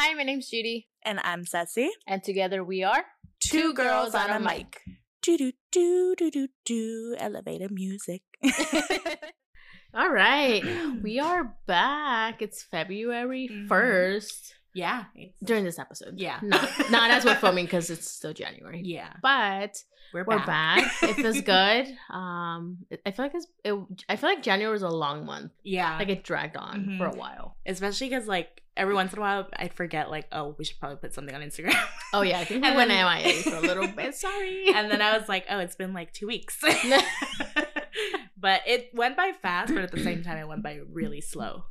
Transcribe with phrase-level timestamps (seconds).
[0.00, 1.90] Hi, my name's Judy, And I'm Ceci.
[2.06, 3.04] and together we are
[3.40, 4.80] Two girls on a mic.
[5.22, 7.16] Do do do do do do.
[7.18, 8.22] Elevator music.
[9.94, 10.62] All right,
[11.02, 12.42] we are back.
[12.42, 13.66] It's February Mhm.
[13.66, 15.04] 1st yeah.
[15.42, 16.14] during this episode.
[16.20, 16.38] Yeah.
[16.42, 18.82] Not, not as we're filming because it's still January.
[18.84, 19.14] Yeah.
[19.20, 19.82] But
[20.14, 20.46] We're, we're back.
[20.46, 21.02] back.
[21.02, 21.86] It feels good.
[22.14, 23.46] Um, I feel like it's.
[23.64, 23.74] It,
[24.08, 25.50] I feel like January was a long month.
[25.64, 25.96] Yeah.
[25.98, 27.56] Like it dragged on for a while.
[27.66, 30.96] Especially because, like, every once in a while, I'd forget, like, oh, we should probably
[30.96, 31.74] put something on Instagram.
[32.14, 34.14] Oh yeah, I think And went MIA for a little bit.
[34.14, 34.68] Sorry.
[34.74, 36.58] and then I was like, oh, it's been like two weeks.
[38.36, 41.64] but it went by fast, but at the same time, it went by really slow.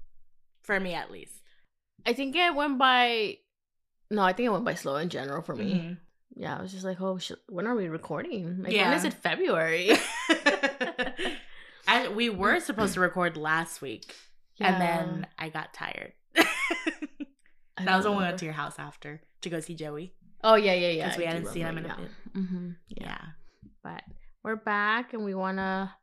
[0.63, 1.33] For me, at least.
[2.05, 3.37] I think it went by.
[4.11, 5.73] No, I think it went by slow in general for me.
[5.73, 5.97] Mhm.
[6.35, 8.61] Yeah, I was just like, oh, sh- when are we recording?
[8.63, 8.95] Like, Yeah.
[8.95, 9.91] is it February?
[11.87, 14.13] I, we were supposed to record last week,
[14.59, 16.13] and then I got tired.
[17.77, 20.13] I that was when we went to your house after to go see Joey.
[20.43, 21.09] Oh yeah, yeah, yeah.
[21.09, 22.09] 'Cause we I hadn't seen him in a bit.
[22.35, 22.41] yeah.
[22.41, 23.03] Mhm, yeah.
[23.07, 23.25] Yeah.
[23.83, 24.03] but
[24.43, 25.93] we're back and we wanna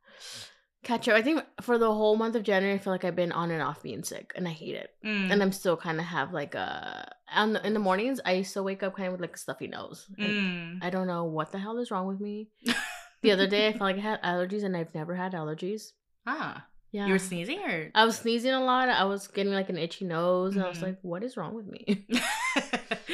[0.83, 1.15] catch up.
[1.15, 3.61] I think for the whole month of January, I feel like I've been on and
[3.61, 4.91] off being sick, and I hate it.
[5.03, 5.31] Mm.
[5.31, 8.19] And I'm still kind of have like a on the, in the mornings.
[8.25, 10.05] I still wake up kind of with like a stuffy nose.
[10.17, 10.83] And Mm.
[10.83, 12.49] I don't know what the hell is wrong with me.
[13.21, 15.93] The other day, I felt like I had allergies, and I've never had allergies.
[16.27, 17.91] Ah, Yeah, you were sneezing or?
[17.93, 18.87] I was sneezing a lot.
[18.87, 20.87] I was getting like an itchy nose, and I was Mhm.
[20.87, 21.81] like, "What is wrong with me?"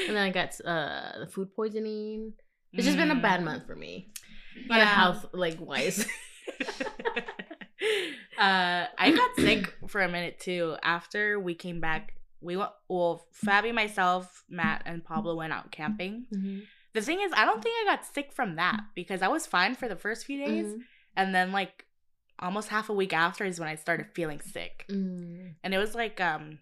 [0.07, 2.33] and then I got uh the food poisoning.
[2.73, 3.21] It's just been a Mm.
[3.27, 3.93] bad month for me.
[4.69, 4.95] Not Yeah.
[5.01, 6.05] health like wise.
[8.38, 10.75] uh, I got sick for a minute too.
[10.83, 12.71] After we came back, we went.
[12.88, 16.25] Well, Fabi, myself, Matt, and Pablo went out camping.
[16.93, 19.75] The thing is, I don't think I got sick from that because I was fine
[19.75, 20.79] for the first few days, Mhm.
[21.16, 21.85] and then like
[22.42, 25.56] almost half a week after is when I started feeling sick, Mm.
[25.64, 26.59] and it was like um,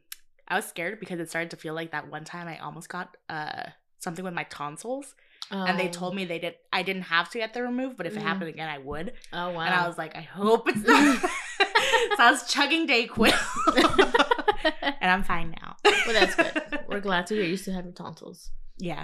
[0.47, 3.15] I was scared because it started to feel like that one time I almost got
[3.29, 3.63] uh
[3.99, 5.15] something with my tonsils,
[5.51, 5.91] and they Oh.
[5.91, 8.23] told me they did I didn't have to get them removed, but if it Mm.
[8.23, 9.13] happened again, I would.
[9.33, 9.61] Oh wow.
[9.61, 11.19] And I was like, I hope it's not.
[12.17, 13.33] so I was chugging day Dayquil.
[15.01, 15.75] and I'm fine now.
[15.83, 16.79] well, that's good.
[16.87, 18.51] We're glad to hear you still have your tonsils.
[18.77, 19.03] Yeah,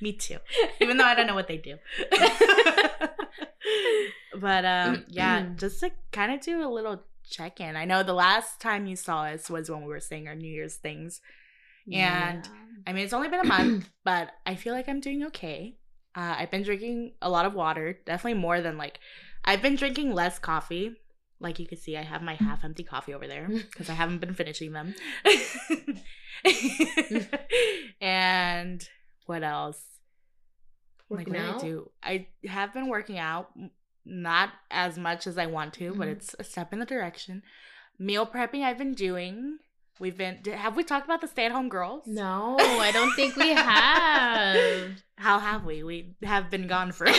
[0.00, 0.38] me too.
[0.80, 1.78] Even though I don't know what they do.
[4.40, 7.76] But um, yeah, just to kind of do a little check in.
[7.76, 10.50] I know the last time you saw us was when we were saying our New
[10.50, 11.20] Year's things.
[11.92, 12.48] And
[12.86, 15.76] I mean, it's only been a month, but I feel like I'm doing okay.
[16.14, 19.00] Uh, I've been drinking a lot of water, definitely more than like,
[19.44, 20.96] I've been drinking less coffee.
[21.40, 24.20] Like you can see, I have my half empty coffee over there because I haven't
[24.20, 24.94] been finishing them.
[28.00, 28.88] and
[29.26, 29.82] what else?
[31.16, 31.62] Working like, what out?
[31.64, 31.90] I do?
[32.02, 33.50] I have been working out,
[34.04, 36.12] not as much as I want to, but Mhm.
[36.12, 37.42] it's a step in the direction.
[37.98, 39.58] Meal prepping, I've been doing.
[40.00, 40.38] We've been.
[40.52, 42.06] Have we talked about the stay-at-home girls?
[42.08, 44.90] No, I don't think we have.
[45.16, 45.84] How have we?
[45.84, 47.06] We have been gone for.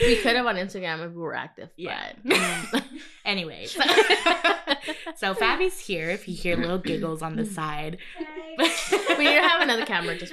[0.00, 1.70] we could have on Instagram if we were active.
[1.76, 2.12] Yeah.
[2.24, 2.82] But, mm.
[3.24, 3.82] anyway, so,
[5.16, 6.10] so Fabi's here.
[6.10, 7.98] If you hear little giggles on the side,
[8.58, 10.32] we have another camera just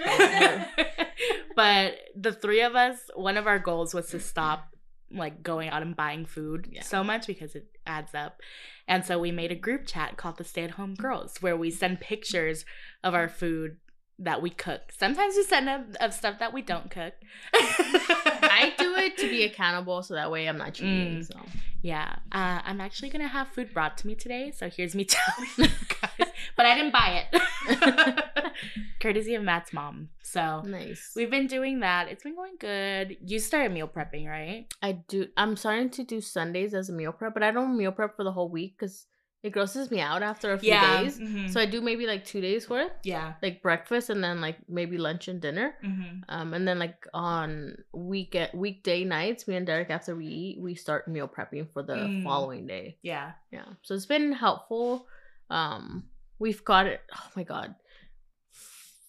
[1.55, 4.67] but the three of us, one of our goals was to stop
[5.11, 6.81] like going out and buying food Yeah.
[6.81, 8.41] so much because it adds up.
[8.87, 11.71] And so we made a group chat called the Stay at Home Girls where we
[11.71, 12.65] send pictures
[13.03, 13.77] of our food
[14.19, 14.81] that we cook.
[14.97, 17.13] Sometimes we send of, of stuff that we don't cook.
[17.53, 21.19] I do it to be accountable, so that way I'm not cheating.
[21.19, 21.27] Mm.
[21.27, 21.39] So
[21.81, 25.49] Yeah, uh, I'm actually gonna have food brought to me today, so here's me telling
[25.57, 25.67] you
[26.01, 26.29] guys.
[26.55, 28.53] But I didn't buy it,
[29.01, 30.09] courtesy of Matt's mom.
[30.23, 31.11] So nice.
[31.15, 32.07] we've been doing that.
[32.07, 33.17] It's been going good.
[33.25, 34.67] You started meal prepping, right?
[34.81, 35.27] I do.
[35.35, 38.23] I'm starting to do Sundays as a meal prep, but I don't meal prep for
[38.23, 39.07] the whole week because
[39.45, 41.19] it grosses me out after a few days.
[41.19, 41.49] Mhm.
[41.51, 43.33] So I do maybe like two days worth, yeah.
[43.43, 45.75] like breakfast and then like maybe lunch and dinner.
[45.83, 46.21] Mm-hmm.
[46.29, 50.73] Um, and then like on week weekday nights, me and Derek after we eat, we
[50.75, 52.23] start meal prepping for the Mm.
[52.23, 52.97] following day.
[53.03, 53.33] Yeah.
[53.51, 53.65] Yeah.
[53.83, 55.07] So it's been helpful.
[55.49, 57.01] Um, we've got it.
[57.15, 57.75] Oh my god.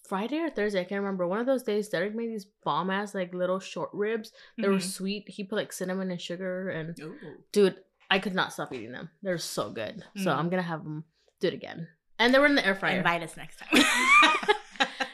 [0.07, 1.27] Friday or Thursday, I can't remember.
[1.27, 4.31] One of those days, Derek made these bomb ass like little short ribs.
[4.57, 4.81] They were Mhm.
[4.97, 5.27] sweet.
[5.27, 7.15] He put like cinnamon and sugar, and Ooh.
[7.51, 7.75] dude,
[8.09, 9.09] I could not stop eating them.
[9.21, 10.03] They're so good.
[10.15, 10.37] So Mm.
[10.37, 11.03] I'm gonna have them
[11.39, 11.87] do it again.
[12.19, 12.97] And they were in the air fryer.
[12.97, 13.69] Invite us next time.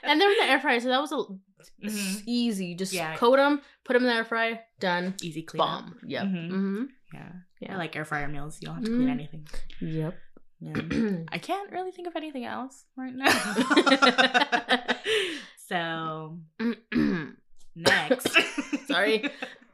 [0.04, 1.24] and they were in the air fryer, so that was a
[1.86, 2.24] Mhm.
[2.25, 2.75] easy.
[2.75, 3.16] Just Yeah.
[3.16, 5.16] coat them, put them in the air fryer, done.
[5.22, 5.57] Easy clean.
[5.60, 6.00] Bomb.
[6.06, 6.24] Yep.
[6.24, 6.50] Mhm.
[6.51, 6.84] Mm-hmm.
[7.13, 7.31] Yeah.
[7.62, 7.74] Yeah.
[7.74, 8.60] I like air fryer meals.
[8.62, 9.12] You don't have to clean Mm.
[9.12, 9.48] anything.
[9.81, 10.18] Yep.
[10.60, 10.74] Yeah.
[11.31, 13.28] I can't really think of anything else right now.
[15.68, 16.40] so
[17.75, 18.28] next.
[18.88, 19.25] Sorry.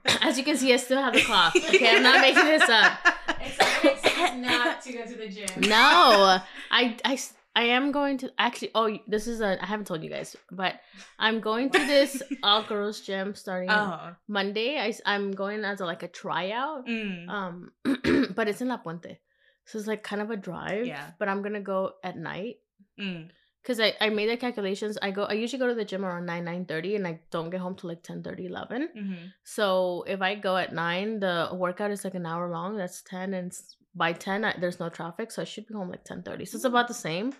[0.21, 1.55] As you can see, I still have the cough.
[1.69, 2.97] Okay, I'm not making this up.
[3.41, 5.61] It's not to go to the gym.
[5.61, 6.39] No,
[6.71, 7.19] I, I,
[7.55, 8.71] I am going to actually.
[8.75, 9.61] Oh, this is a.
[9.61, 10.75] I haven't told you guys, but
[11.17, 14.15] I'm going to this all girls gym starting Oh.
[14.27, 14.77] Monday.
[14.77, 16.87] I I'm going as a, like a tryout.
[16.87, 17.29] Mm.
[17.29, 17.71] Um,
[18.35, 19.17] but it's in La Puente,
[19.65, 20.85] so it's like kind of a drive.
[20.85, 21.11] Yeah.
[21.19, 22.55] But I'm gonna go at night
[22.99, 23.29] Mm.
[23.69, 24.97] Because I I made the calculations.
[25.01, 25.25] I go.
[25.25, 27.75] I usually go to the gym around nine nine thirty, and I don't get home
[27.75, 28.89] till like 10, 30 11.
[28.97, 29.25] Mm-hmm.
[29.43, 32.77] So if I go at nine, the workout is like an hour long.
[32.77, 33.53] That's ten, and
[33.93, 36.45] by ten, I, there's no traffic, so I should be home like ten thirty.
[36.45, 37.33] So it's about the same.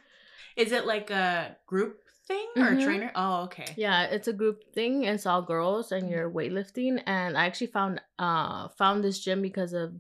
[0.56, 1.98] Is it like a group
[2.28, 2.82] thing or Mhm.
[2.82, 3.12] a trainer?
[3.16, 3.74] Oh, okay.
[3.76, 5.04] Yeah, it's a group thing.
[5.04, 7.02] It's all girls, and you're weightlifting.
[7.08, 9.94] And I actually found uh found this gym because of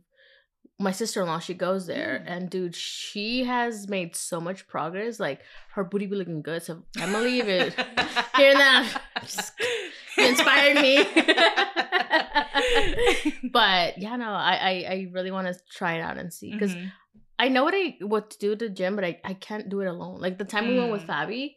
[0.79, 1.39] my sister in law.
[1.39, 2.31] She goes there, Mm.
[2.31, 5.19] and dude, she has made so much progress.
[5.19, 5.41] Like
[5.73, 6.63] her booty be looking good.
[6.63, 7.73] So Emily, if it,
[8.35, 9.51] hearing that, just
[10.17, 11.03] you inspired me.
[13.51, 16.75] but yeah, no, I I, I really want to try it out and see because
[16.75, 16.91] Mhm.
[17.37, 19.79] I know what I what to do at the gym, but I, I can't do
[19.81, 20.19] it alone.
[20.19, 21.07] Like the time we went with Mm.
[21.07, 21.55] Fabi,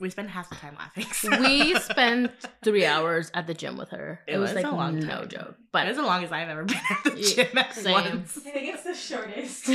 [0.00, 1.04] we spend half the time laughing.
[1.12, 2.30] so- we spent
[2.64, 4.20] three hours at the gym with her.
[4.26, 5.28] It, It was, was like a long no time.
[5.28, 5.56] joke.
[5.72, 7.92] But But it's the longest I've ever been at the Yeah, gym at same.
[7.92, 8.38] once.
[8.38, 9.66] I think it's the shortest.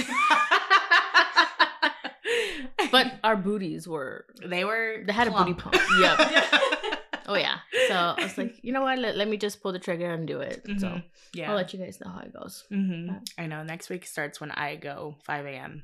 [2.92, 5.76] but our booties were they were they had a booty plump.
[5.78, 6.00] pump.
[6.00, 6.54] Yep.
[7.26, 7.60] Oh yeah.
[7.88, 9.00] So I was like, you know what?
[9.00, 10.62] Let, let me just pull the trigger and do it.
[10.78, 11.04] So Mhm.
[11.34, 11.50] yeah.
[11.50, 12.66] I'll let you guys know how it goes.
[12.68, 13.64] hmm I know.
[13.64, 15.84] Next week starts when I go 5 a.m.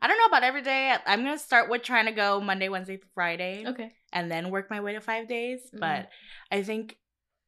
[0.00, 0.94] I don't know about every day.
[1.06, 3.92] I'm gonna start with trying to go Monday, Wednesday, Friday, Okay.
[4.12, 5.60] and then work my way to five days.
[5.74, 5.80] Mhm.
[5.80, 6.10] But
[6.50, 6.96] I think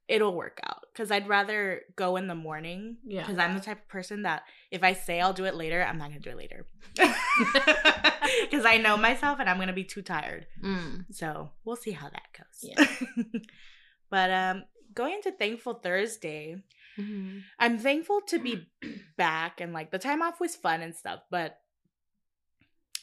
[0.09, 2.97] it'll work out because I'd rather go in the morning.
[3.07, 3.21] Yeah.
[3.23, 5.99] Because I'm the type of person that if I say I'll do it later, I'm
[5.99, 6.67] not gonna do it later.
[8.43, 10.47] Because I know myself and I'm gonna be too tired.
[10.63, 11.07] Mm.
[11.15, 12.63] So we'll see how that goes.
[12.63, 12.85] Yeah.
[14.11, 14.65] but um,
[14.95, 16.57] going into Thankful Thursday,
[16.97, 18.67] hmm I'm thankful to be
[19.17, 21.59] back and like the time off was fun and stuff, but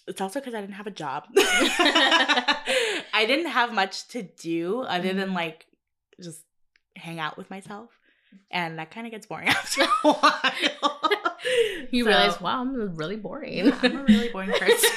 [0.07, 1.25] it's also because I didn't have a job.
[3.13, 5.35] I didn't have much to do other than Mhm.
[5.35, 5.65] like
[6.21, 6.41] just
[6.95, 7.89] hang out with myself.
[8.51, 10.99] And that kind of gets boring after a while.
[11.91, 13.53] You So- realize, wow, I'm really boring.
[13.67, 14.89] Yeah, I'm a really boring person.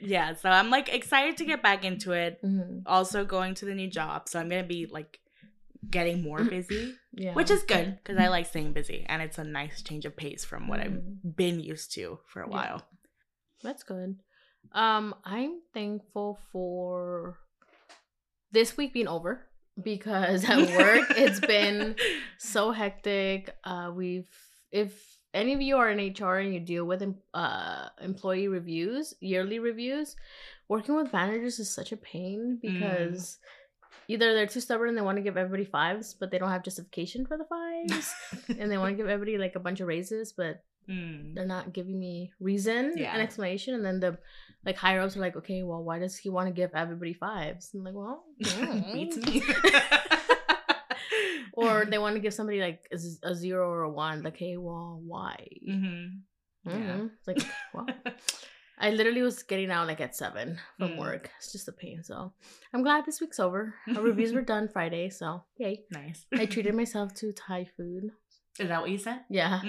[0.00, 2.40] yeah, so I'm like excited to get back into it.
[2.42, 2.82] Mhm.
[2.86, 5.18] Also going to the new job, so I'm gonna be like
[5.90, 7.34] getting more busy, Yeah.
[7.34, 10.44] which is good because I like staying busy, and it's a nice change of pace
[10.44, 11.36] from what I've Mhm.
[11.36, 12.86] been used to for a while.
[13.62, 14.16] That's good.
[14.72, 17.38] Um, I'm thankful for
[18.52, 19.46] this week being over
[19.82, 21.96] because at work it's been
[22.38, 23.54] so hectic.
[23.64, 24.28] Uh, we've
[24.70, 27.02] if any of you are in HR and you deal with
[27.34, 30.16] uh employee reviews, yearly reviews,
[30.68, 33.38] working with managers is such a pain because
[34.08, 36.62] either they're too stubborn and they want to give everybody fives, but they don't have
[36.62, 38.12] justification for the fives,
[38.58, 41.34] and they want to give everybody like a bunch of raises, but Mm.
[41.34, 43.12] they're not giving me reason Yeah.
[43.12, 44.18] and explanation and then the
[44.64, 47.70] like higher ups are like okay well why does he want to give everybody fives
[47.72, 48.24] and I'm like well
[48.92, 49.32] Beats mm.
[49.32, 49.42] me.
[51.54, 52.88] or they want to give somebody like
[53.22, 56.20] a zero or a one like hey well why Mhm.
[56.64, 56.72] Yeah.
[56.72, 57.10] Mhm.
[57.18, 57.42] It's like
[57.74, 57.86] well
[58.78, 60.98] i literally was getting out like at seven from Mm.
[60.98, 62.32] work it's just a pain so
[62.72, 66.24] i'm glad this week's over our reviews were done friday so yay Nice.
[66.34, 68.10] i treated myself to thai food
[68.58, 69.20] Is that what you said?
[69.30, 69.60] yeah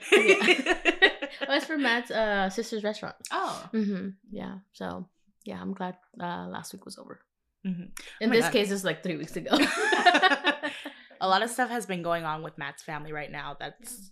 [0.00, 0.08] oh,
[1.48, 3.68] it's for matt's uh sister's restaurant oh.
[3.72, 4.08] Mm-hmm.
[4.30, 4.58] Yeah.
[4.72, 5.08] So
[5.44, 7.20] yeah, I'm glad uh, last week was over.
[7.66, 7.90] Mhm.
[8.20, 8.52] In Oh this God.
[8.52, 9.50] case, it's like three weeks ago.
[11.20, 14.10] a lot of stuff has been going on with Matt's family right now that's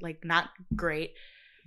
[0.00, 1.12] like not great.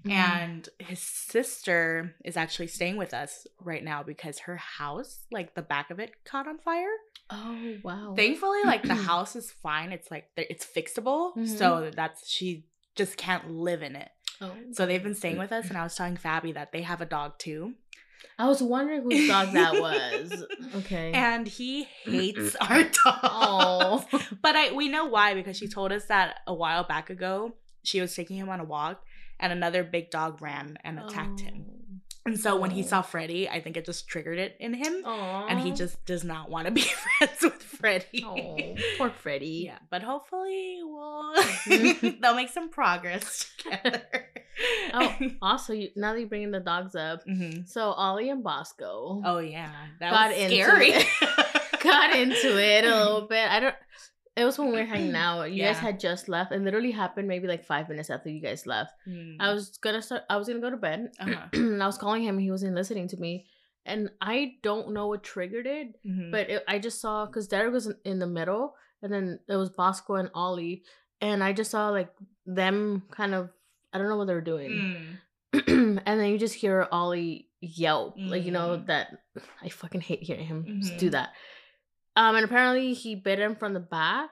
[0.06, 0.12] Mm-hmm.
[0.12, 5.62] And his sister is actually staying with us right now because her house, like the
[5.62, 6.88] back of it, caught on fire.
[7.30, 8.14] oh wow.
[8.16, 9.92] Thankfully, like the house is fine.
[9.92, 11.48] It's like it's fixable, Mhm.
[11.58, 12.66] so that's she
[13.00, 14.10] just can't live in it.
[14.42, 14.52] oh.
[14.74, 17.06] So they've been staying with us, and I was telling Fabi that they have a
[17.06, 17.74] dog too,
[18.38, 20.46] I was wondering whose dog that was.
[20.76, 21.12] Okay.
[21.14, 23.20] and he hates our dog.
[23.24, 24.06] oh.
[24.42, 28.00] But I we know why because she told us that a while back ago she
[28.02, 29.02] was taking him on a walk
[29.40, 31.66] and another big dog ran and attacked him.
[31.68, 31.79] Oh.
[32.30, 32.86] And so when he Oh.
[32.86, 35.02] saw Freddy, I think it just triggered it in him.
[35.04, 35.48] Oh.
[35.50, 36.82] And he just does not want to be
[37.18, 38.24] friends with Freddy.
[38.24, 39.64] Oh, poor Freddy.
[39.66, 41.34] Yeah, but hopefully we'll
[42.22, 44.04] they'll make some progress together.
[44.94, 47.66] Oh, also, you, now that you're bringing the dogs up, Mhm.
[47.66, 49.72] so Ollie and Bosco Oh yeah,
[50.02, 50.90] that Got was into scary.
[50.90, 51.08] it.
[51.82, 53.50] got into it a little bit.
[53.50, 53.76] I don't.
[54.36, 55.52] It was when we were hanging out.
[55.52, 56.52] You guys had just left.
[56.52, 58.94] It literally happened maybe like five minutes after you guys left.
[59.08, 59.36] Mm.
[59.40, 60.24] I was gonna start.
[60.30, 61.48] I was gonna go to bed, Uh-huh.
[61.54, 62.38] and I was calling him.
[62.40, 63.48] He wasn't listening to me,
[63.86, 66.32] and I don't know what triggered it, Mhm.
[66.32, 69.58] but it, I just saw because Derek was in, in the middle, and then there
[69.58, 70.84] was Bosco and Ollie,
[71.22, 72.10] and I just saw like
[72.46, 73.50] them kind of.
[73.92, 75.18] I don't know what they were doing,
[75.54, 76.02] Mm.
[76.06, 78.86] and then you just hear Ollie yelp, like you know Mm.
[78.88, 79.08] that
[79.62, 80.98] I fucking hate hearing him Mhm.
[81.00, 81.30] do that.
[82.20, 84.30] Um, and apparently he bit him from the back,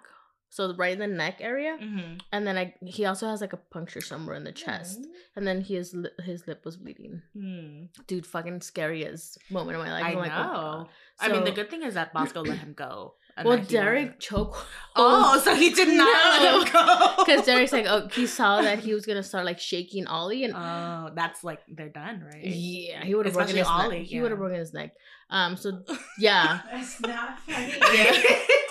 [0.50, 2.14] so right in the neck area, Mm-hmm.
[2.34, 5.00] and then I he also has like a puncture somewhere in the chest,
[5.36, 7.22] and then his li- his lip was bleeding.
[7.36, 7.90] Mm.
[8.08, 10.06] Dude, fucking scariest moment of my life.
[10.06, 10.52] I I'm like, oh
[10.84, 10.90] know.
[11.22, 13.16] I mean, the good thing is that Bosco let him go.
[13.38, 14.68] And Well, Derek wasn't- choke.
[14.96, 17.14] Oh, so he did not let him go.
[17.24, 20.54] Because Derek's like, oh, he saw that he was gonna start like shaking Ollie, and
[20.56, 22.44] Oh, that's like they're done, right?
[22.44, 24.08] yeah, he would have broken his Ollie, neck.
[24.08, 24.92] He would have broken his neck.
[25.30, 25.84] Um, so
[26.20, 27.74] yeah, That's not funny.
[27.94, 28.14] Yeah.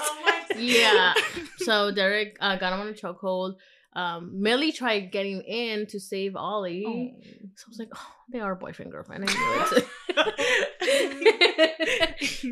[0.01, 0.59] oh my god.
[0.59, 1.15] yeah.
[1.59, 3.57] So Derek uh, got him on a chokehold.
[3.93, 6.85] Um, Millie tried getting in to save Ollie.
[6.87, 7.29] Oh.
[7.55, 9.25] So I was like, oh, they are boyfriend girlfriend.
[9.29, 9.87] I knew it.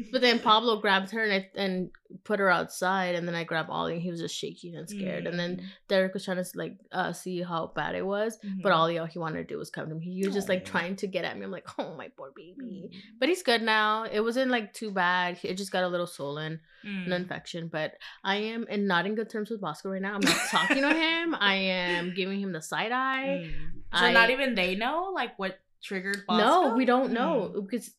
[0.13, 1.91] but then Pablo grabbed her and, I, and
[2.25, 5.27] put her outside, and then I grabbed Ollie, and he was just shaking and scared.
[5.27, 8.77] And then Derek was trying to like uh, see how bad it was, but Mhm.
[8.77, 10.05] Ollie, all he wanted to do was come to me.
[10.15, 11.45] He was just like trying to get at me.
[11.45, 12.91] I'm like, oh my poor baby.
[12.93, 12.97] Mm.
[13.19, 14.05] But he's good now.
[14.05, 15.39] It wasn't like too bad.
[15.43, 17.07] It just got a little swollen, Mm.
[17.07, 17.69] an infection.
[17.69, 20.15] But I am in not in good terms with Bosco right now.
[20.15, 21.35] I'm not talking to him.
[21.35, 23.45] I am giving him the side eye.
[23.51, 23.99] Mm.
[23.99, 26.43] So I- not even they know like what triggered Bosco.
[26.71, 27.63] No, we don't know Mm.
[27.69, 27.93] because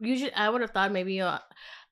[0.00, 1.20] usually I would have thought maybe.
[1.20, 1.38] Uh,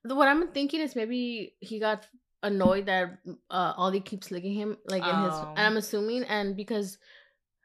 [0.03, 2.05] what I'm thinking is maybe he got
[2.43, 5.33] annoyed that uh, Ollie keeps licking him like in his.
[5.33, 5.53] Oh.
[5.57, 6.97] And I'm assuming, and because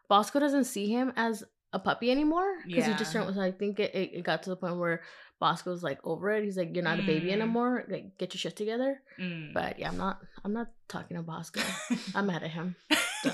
[0.09, 3.23] Bosco doesn't see him as a puppy anymore because he just Yeah.
[3.23, 3.35] turned.
[3.37, 5.03] So I think it, it, it got to the point where
[5.39, 6.45] Bosco's like over it.
[6.45, 7.41] He's like, "You're not a baby Mm.
[7.41, 7.85] anymore.
[7.89, 9.55] Like, get your shit together." Mm.
[9.55, 10.19] But yeah, I'm not.
[10.45, 11.61] I'm not talking to Bosco.
[12.15, 12.75] I'm mad at him.
[13.23, 13.31] So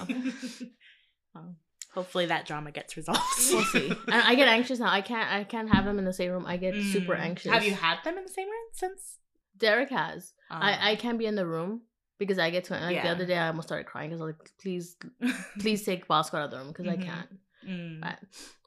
[1.34, 1.56] Well,
[1.94, 3.20] hopefully that drama gets resolved.
[3.52, 3.88] we'll see.
[4.06, 4.90] And I get anxious now.
[4.90, 5.30] I can't.
[5.30, 6.44] I can't have them in the same room.
[6.46, 7.20] I get super Mm.
[7.20, 7.52] anxious.
[7.52, 9.18] Have you had them in the same room since?
[9.56, 10.32] Derek has.
[10.50, 11.82] Um, I I can't be in the room
[12.18, 14.34] because I get to like the other day I almost started crying because I was
[14.38, 14.96] like, please,
[15.58, 16.92] please take Bosco out of the room because Mhm.
[16.92, 17.28] I can't.
[17.66, 18.00] Mm.
[18.00, 18.18] But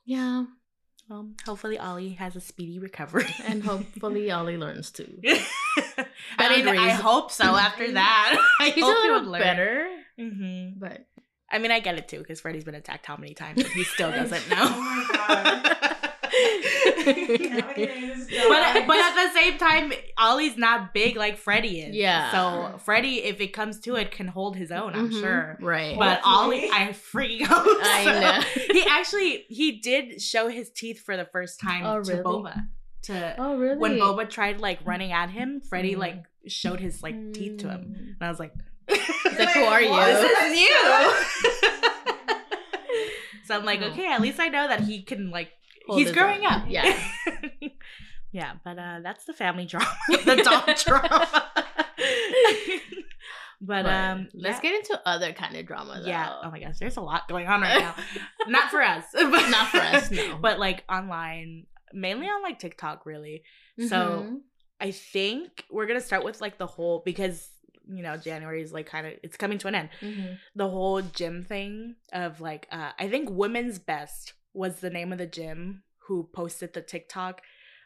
[0.05, 0.45] yeah,
[1.09, 3.27] Well, hopefully Ollie has a speedy recovery.
[3.45, 5.21] and hopefully Ollie learns too.
[6.37, 7.43] I mean, I hope so.
[7.55, 9.41] After that, I He's hope a he little would learn.
[9.41, 11.05] better, hmm but
[11.51, 13.63] I mean, I get it too because Freddie's been attacked how many times?
[13.63, 14.57] and He still doesn't know.
[14.59, 15.77] Oh my god.
[17.49, 21.95] But but at the same time, Ollie's not big like Freddie is.
[21.95, 22.31] Yeah.
[22.31, 24.93] So Freddie, if it comes to it, can hold his own.
[24.93, 25.57] I'm Mhm, sure.
[25.59, 25.97] right.
[25.97, 26.69] But Hopefully.
[26.69, 27.65] Ollie, I freak out.
[27.65, 28.63] I know.
[28.73, 32.23] he actually he did show his teeth for the first time Oh, to really?
[32.23, 32.67] Boba.
[33.03, 33.77] To oh really?
[33.77, 35.99] when Boba tried like running at him, Freddie Mm.
[35.99, 37.95] like showed his like teeth to him, Mm.
[38.13, 38.53] and I was like,
[38.89, 39.95] like, who are you?
[39.95, 41.13] This is you.
[43.45, 43.87] so I'm like, Oh.
[43.91, 45.51] okay, at least I know that he can like
[45.87, 46.53] Hold he's growing own.
[46.53, 46.63] up.
[46.67, 46.97] Yeah.
[48.31, 51.27] yeah, but uh that's the family drama, the dog drama.
[53.61, 54.61] but, But um, let's yeah.
[54.71, 56.01] get into other kind of drama.
[56.01, 56.07] Though.
[56.07, 56.33] Yeah.
[56.43, 57.95] Oh my gosh, there's a lot going on right now.
[58.47, 60.37] Not for us, but Not for us, no.
[60.41, 63.43] But like online, mainly on like TikTok, really.
[63.87, 64.37] So Mhm.
[64.79, 67.49] I think we're gonna start with like the whole because
[67.89, 69.89] you know January is like kind of it's coming to an end.
[70.01, 70.37] Mhm.
[70.55, 75.17] The whole gym thing of like uh I think Women's Best was the name of
[75.19, 77.41] the gym who posted the TikTok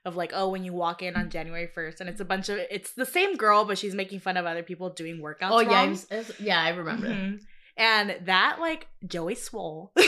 [0.05, 2.57] of like oh when you walk in on January first and it's a bunch of
[2.69, 5.51] it's the same girl but she's making fun of other people doing workouts.
[5.51, 5.91] Oh yeah, wrong.
[5.93, 7.07] it's- it's- yeah, I remember.
[7.07, 7.39] Mhm.
[7.77, 9.93] And that like Joey Swole.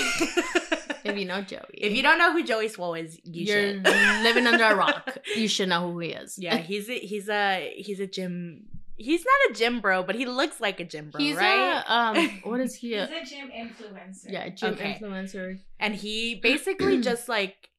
[1.03, 3.83] If you know Joey, if you don't know who Joey Swole is, you you're should.
[4.23, 5.17] living under a rock.
[5.35, 6.35] You should know who he is.
[6.39, 8.65] yeah, he's a, he's a he's a gym.
[8.97, 11.83] He's not a gym bro, but he looks like a gym bro, he's right?
[11.85, 12.31] a um.
[12.43, 12.89] What is he?
[12.89, 14.31] He's A, a gym influencer.
[14.31, 14.97] yeah, gym Okay.
[15.01, 17.69] influencer and he basically just like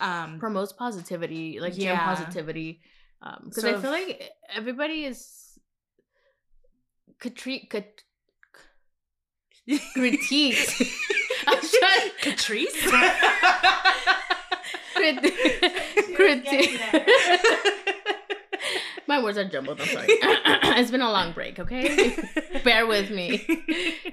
[0.00, 2.80] um promotes positivity, like gym positivity.
[3.22, 5.58] Um, because So I feel like everybody is
[7.18, 7.84] could treat could
[9.96, 10.82] critiqued.
[11.46, 12.76] I was trying Catrice.
[14.94, 15.24] crit-
[16.06, 17.06] She was criti- getting there.
[19.08, 19.80] My words are jumbled.
[19.80, 20.06] I'm sorry.
[20.10, 21.58] it's been a long break.
[21.58, 22.14] Okay,
[22.64, 23.38] bear with me.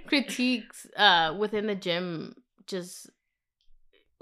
[0.07, 2.35] Critiques uh within the gym,
[2.65, 3.09] just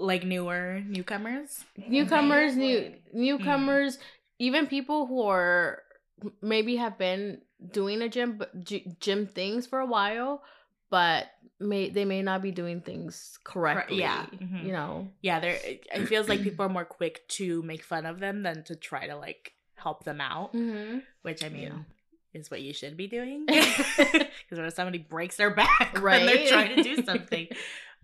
[0.00, 1.64] like newer newcomers.
[1.88, 3.02] newcomers, new Amazing.
[3.12, 3.98] newcomers,
[4.40, 5.78] even people who are
[6.42, 7.40] maybe have been
[7.70, 8.42] doing a gym
[8.98, 10.42] gym things for a while,
[10.90, 11.26] but
[11.60, 13.98] may they may not be doing things correctly.
[14.00, 14.64] yeah, mhm.
[14.66, 15.08] you know.
[15.22, 15.56] Yeah, there.
[15.62, 19.06] It feels like people are more quick to make fun of them than to try
[19.06, 19.52] to like
[19.84, 20.52] help them out.
[20.54, 20.98] Mm-hmm.
[21.22, 22.40] which I mean Yeah.
[22.40, 23.46] is what you should be doing.
[23.48, 27.46] Because when somebody breaks their back when they're trying to do something.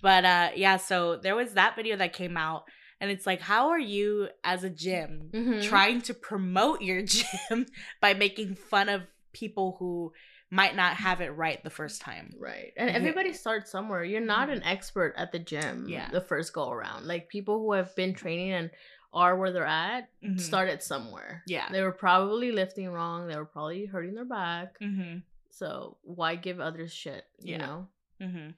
[0.00, 2.62] but uh yeah, so there was that video that came out
[3.00, 5.62] and it's like how are you as a gym Mhm.
[5.62, 7.66] trying to promote your gym
[8.00, 10.12] by making fun of people who
[10.52, 12.34] might not have it right the first time.
[12.36, 12.72] Right.
[12.76, 14.02] And everybody starts somewhere.
[14.02, 16.08] You're not an expert at the gym Yeah.
[16.10, 17.06] the first go around.
[17.06, 18.70] Like people who have been training and
[19.12, 20.38] are where they're at Mhm.
[20.40, 21.42] started somewhere.
[21.46, 21.68] Yeah.
[21.70, 23.26] They were probably lifting wrong.
[23.26, 24.78] They were probably hurting their back.
[24.80, 25.18] Mm-hmm.
[25.50, 27.24] So why give others shit?
[27.40, 27.58] You Yeah.
[27.66, 27.88] know?
[28.20, 28.50] Mm-hmm.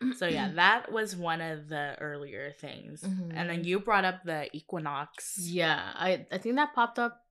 [0.18, 3.02] So yeah, that was one of the earlier things.
[3.02, 3.64] And then Mhm.
[3.64, 5.38] you brought up the equinox.
[5.40, 5.92] Yeah.
[5.94, 7.24] I, I think that popped up.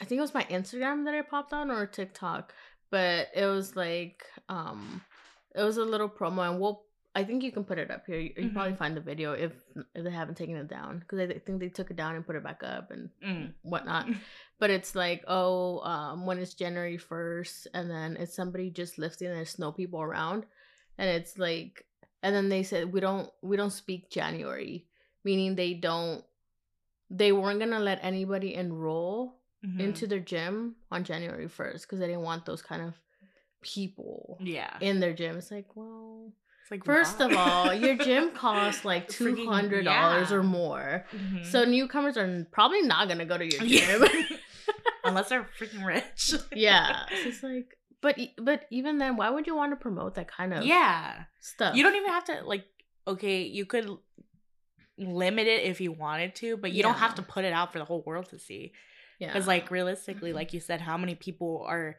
[0.00, 2.54] I think it was my Instagram that I popped on or TikTok.
[2.90, 5.02] But it was like um
[5.54, 8.18] it was a little promo and we'll I think you can put it up here.
[8.18, 8.52] You, you Mm-hmm.
[8.54, 9.52] probably find the video if
[9.94, 12.36] if they haven't taken it down because I think they took it down and put
[12.36, 13.52] it back up and Mm.
[13.62, 14.08] whatnot.
[14.58, 19.28] but it's like oh, um, when it's January first, and then it's somebody just lifting
[19.28, 20.44] and there's snow people around,
[20.98, 21.86] and it's like,
[22.22, 24.86] and then they said we don't we don't speak January,
[25.24, 26.24] meaning they don't
[27.10, 29.80] they weren't gonna let anybody enroll Mhm.
[29.80, 32.94] into their gym on January first because they didn't want those kind of
[33.62, 34.76] people yeah.
[34.80, 35.36] in their gym.
[35.38, 36.32] It's like well.
[36.70, 40.36] Like First of all, your gym costs like two hundred dollars yeah.
[40.36, 41.04] or more.
[41.12, 41.44] Mhm.
[41.44, 44.04] So newcomers are probably not gonna go to your gym.
[45.04, 46.34] unless they're freaking rich.
[46.52, 50.54] yeah, it's like, but but even then, why would you want to promote that kind
[50.54, 51.24] of yeah.
[51.40, 51.76] stuff?
[51.76, 52.64] You don't even have to like.
[53.06, 53.90] Okay, you could
[54.96, 57.78] limit it if you wanted to, but you don't have to put it out for
[57.78, 58.72] the whole world to see.
[59.18, 61.96] yeah, Because like realistically, like you said, how many people are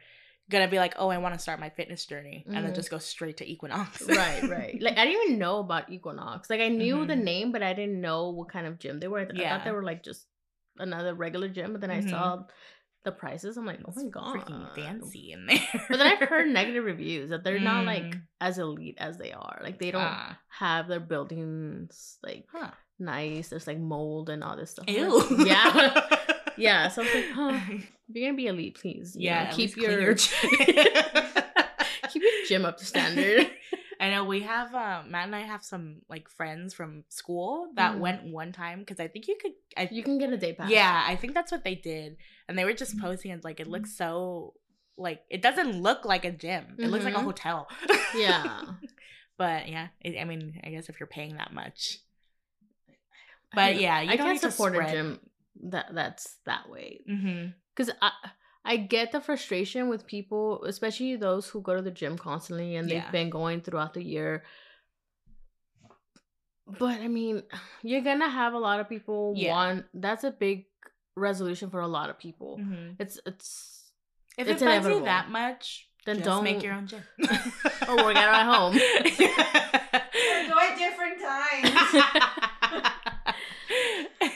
[0.49, 2.75] gonna be like, "Oh, I want to start my fitness journey," and then Mhm.
[2.75, 4.01] just go straight to Equinox.
[4.07, 4.77] right, right.
[4.81, 6.49] Like I didn't even know about Equinox.
[6.49, 7.23] Like I knew the Mhm.
[7.23, 9.19] name, but I didn't know what kind of gym they were.
[9.21, 9.57] I, Yeah.
[9.57, 10.27] thought they were like just
[10.77, 11.71] another regular gym.
[11.71, 12.43] But then I saw
[13.03, 13.55] the prices.
[13.57, 15.59] I'm like, oh my god, freaking fancy in there.
[15.89, 18.21] But then I've heard negative reviews that they're not like Mm.
[18.41, 19.59] as elite as they are.
[19.63, 20.39] Like they don't Ah.
[20.49, 22.71] have their buildings like Huh.
[22.99, 23.49] nice.
[23.49, 24.85] There's like mold and all this stuff.
[24.89, 25.19] Ew.
[25.19, 26.34] like, yeah.
[26.57, 27.59] Yeah, so I was like, huh,
[28.09, 29.15] if you're gonna be elite, please.
[29.15, 29.45] you Yeah.
[29.45, 30.15] know, keep clean your
[32.09, 33.50] keep your gym up to standard.
[34.00, 37.93] I know we have uh, Matt and I have some like friends from school that
[37.95, 38.00] Mhm.
[38.00, 39.53] went one time because I think you could.
[39.77, 40.69] I You can get a day pass.
[40.69, 43.67] yeah, I think that's what they did, and they were just posting it like it
[43.67, 44.53] looks so
[44.97, 46.75] like it doesn't look like a gym.
[46.77, 47.68] It looks like a hotel.
[48.15, 48.61] Yeah.
[49.37, 52.00] but yeah, it, I mean, I guess if you're paying that much,
[53.53, 55.20] but yeah, you I don't can't need to support a gym
[55.63, 57.48] that that's that way Mm-hmm.
[57.75, 58.11] because I
[58.68, 62.87] I get the frustration with people, especially those who go to the gym constantly and
[62.89, 63.11] they've Yeah.
[63.11, 64.44] been going throughout the year.
[66.79, 67.44] But I mean,
[67.83, 69.51] you're gonna have a lot of people Yeah.
[69.51, 69.85] want.
[69.94, 70.65] That's a big
[71.15, 72.57] resolution for a lot of people.
[72.59, 72.94] Mm-hmm.
[73.00, 73.91] It's it's
[74.37, 77.03] If It's it bugs you that much, Then just don't- make your own gym
[77.87, 78.75] Or work out at home.
[80.15, 82.34] Or go at different times.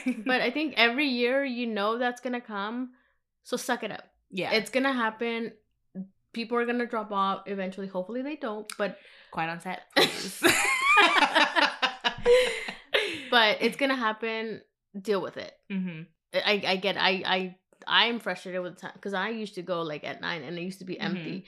[0.26, 2.90] but I think every year you know that's gonna come,
[3.42, 4.04] so suck it up.
[4.30, 5.52] yeah, It's gonna happen.
[6.32, 7.88] People are gonna drop off eventually.
[7.88, 8.98] Hopefully they don't, but
[9.32, 9.82] quite on set.
[13.30, 14.62] but it's gonna happen.
[15.00, 15.52] Deal with it.
[15.70, 16.02] hmm
[16.34, 19.82] I I get I I I'm frustrated with the time because I used to go
[19.82, 21.44] like at nine and it used to be empty.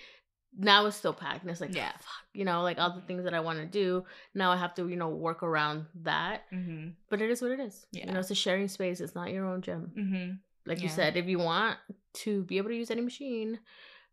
[0.56, 1.78] Now it's still packed and it's like Mm-hmm.
[1.78, 1.92] Yeah.
[1.92, 4.04] yeah, fuck, you know, like all the things that I want to do.
[4.34, 6.42] Now I have to you know work around that.
[6.50, 7.86] hmm But it is what it is.
[7.92, 8.06] Yeah.
[8.06, 9.00] You know, it's a sharing space.
[9.00, 9.92] It's not your own gym.
[9.94, 10.30] hmm
[10.66, 11.78] Like you said, if you want
[12.24, 13.58] to be able to use any machine,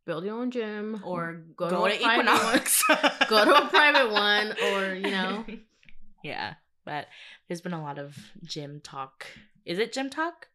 [0.05, 2.83] build your own gym Or Go go, to to, Equinox.
[3.29, 5.45] go to a private one or you know
[6.23, 7.07] Yeah, but
[7.47, 9.25] there's been a lot of gym talk.
[9.65, 10.47] Is it gym talk?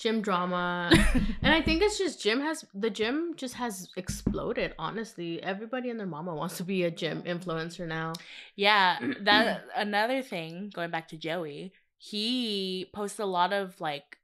[0.00, 0.90] Gym drama.
[1.42, 4.74] And I think it's just gym has the gym just has exploded.
[4.78, 8.12] Honestly, everybody and their mama wants to be a gym influencer now.
[8.56, 10.70] Yeah, that another thing.
[10.74, 14.18] Going back to Joey, he posts a lot of like,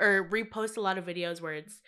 [0.00, 1.82] or reposts a lot of videos where it's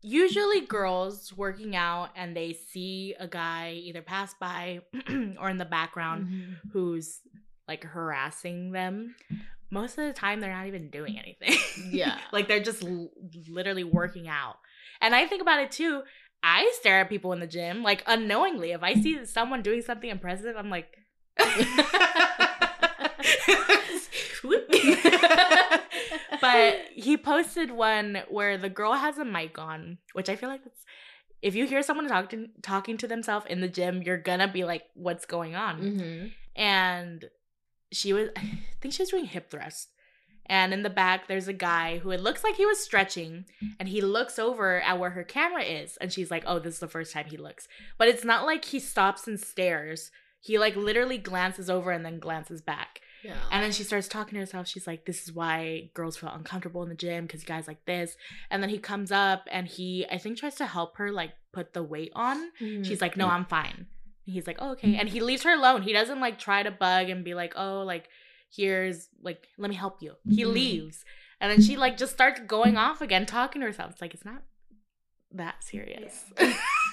[0.00, 4.80] usually girls working out and they see a guy either pass by
[5.40, 6.52] or in the background mm-hmm.
[6.72, 7.20] who's
[7.68, 9.14] like harassing them.
[9.70, 11.56] Most of the time, they're not even doing anything.
[11.92, 12.18] Yeah.
[12.32, 13.10] like they're just l-
[13.48, 14.56] literally working out.
[15.00, 16.02] And I think about it too.
[16.42, 18.72] I stare at people in the gym, like unknowingly.
[18.72, 20.88] If I see someone doing something impressive, I'm like,
[26.40, 30.62] but he posted one where the girl has a mic on, which I feel like
[30.66, 30.84] it's
[31.42, 34.84] if you hear someone talking talking to themselves in the gym, you're gonna be like,
[34.94, 37.24] "What's going on?" hmm and
[37.92, 39.90] she was I think she was doing hip thrust.
[40.46, 43.44] And in the back there's a guy who it looks like he was stretching
[43.78, 46.80] and he looks over at where her camera is and she's like, "Oh, this is
[46.80, 50.10] the first time he looks." But it's not like he stops and stares.
[50.40, 53.00] He like literally glances over and then glances back.
[53.22, 53.36] Yeah.
[53.52, 54.66] And then she starts talking to herself.
[54.66, 58.16] She's like, "This is why girls feel uncomfortable in the gym because guys like this."
[58.50, 61.74] And then he comes up and he, I think, tries to help her like put
[61.74, 62.50] the weight on.
[62.60, 62.82] Mm-hmm.
[62.82, 63.86] She's like, "No, I'm fine."
[64.24, 65.82] He's like, "Oh, okay." And he leaves her alone.
[65.82, 68.08] He doesn't like try to bug and be like, "Oh, like
[68.54, 70.52] here's like let me help you." He mm-hmm.
[70.52, 71.04] leaves,
[71.40, 73.92] and then she like just starts going off again, talking to herself.
[73.92, 74.42] It's like it's not
[75.32, 76.24] that serious.
[76.38, 76.54] Yeah.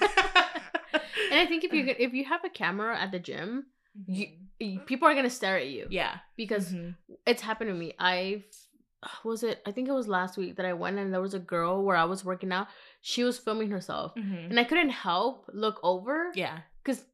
[1.30, 3.66] and I think if you if you have a camera at the gym
[4.06, 4.26] you,
[4.60, 4.84] mm-hmm.
[4.84, 5.86] people are gonna stare at you.
[5.90, 6.90] Yeah, because mm-hmm.
[7.26, 7.94] it's happened to me.
[7.98, 8.44] I've
[9.24, 11.38] was it I think it was last week that I went and there was a
[11.38, 12.68] girl where I was working out.
[13.00, 14.50] She was filming herself, mm-hmm.
[14.50, 16.30] and I couldn't help look over.
[16.34, 17.04] Yeah, because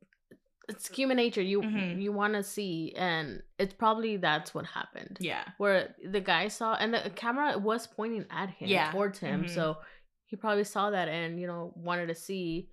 [0.68, 1.42] it's human nature.
[1.42, 2.00] You mm-hmm.
[2.00, 5.18] you want to see, and it's probably that's what happened.
[5.20, 8.90] Yeah, where the guy saw, and the camera was pointing at him, yeah.
[8.90, 9.44] towards him.
[9.44, 9.54] Mm-hmm.
[9.54, 9.78] So
[10.26, 12.68] he probably saw that and you know wanted to see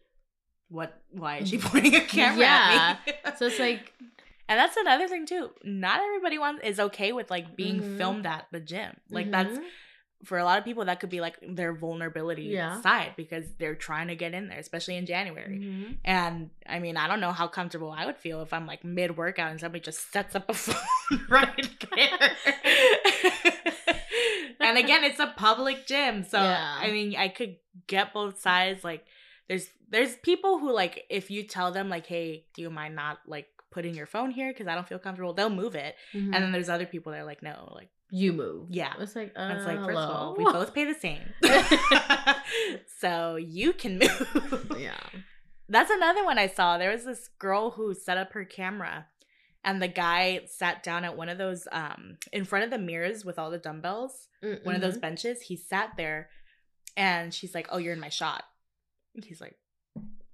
[0.70, 2.98] what why is she pointing a camera yeah.
[3.06, 3.14] at me?
[3.38, 3.94] so it's like
[4.48, 5.50] and that's another thing too.
[5.64, 7.98] Not everybody wants is okay with like being mm-hmm.
[7.98, 8.96] filmed at the gym.
[9.10, 9.32] Like mm-hmm.
[9.32, 9.60] that's
[10.24, 12.82] for a lot of people that could be like their vulnerability yeah.
[12.82, 15.58] side because they're trying to get in there, especially in January.
[15.60, 15.92] Mm-hmm.
[16.06, 19.18] And I mean, I don't know how comfortable I would feel if I'm like mid
[19.18, 22.32] workout and somebody just sets up a phone right there.
[24.60, 26.78] and again, it's a public gym, so yeah.
[26.80, 27.58] I mean, I could
[27.88, 28.84] get both sides.
[28.84, 29.06] Like,
[29.48, 33.20] there's there's people who like if you tell them like, hey, do you mind not
[33.26, 35.96] like putting your phone here because I don't feel comfortable, they'll move it.
[36.14, 36.34] Mm-hmm.
[36.34, 38.67] And then there's other people that are like, no, like you move.
[38.69, 38.93] Yeah.
[39.00, 40.04] It's like, uh, it's like, first hello?
[40.04, 41.21] of all, we both pay the same.
[43.00, 44.76] so you can move.
[44.78, 45.00] Yeah.
[45.69, 46.78] That's another one I saw.
[46.78, 49.08] There was this girl who set up her camera
[49.63, 53.24] and the guy sat down at one of those um in front of the mirrors
[53.24, 54.65] with all the dumbbells, mm-hmm.
[54.65, 55.41] one of those benches.
[55.41, 56.30] He sat there
[56.97, 58.43] and she's like, "Oh, you're in my shot."
[59.24, 59.56] He's like,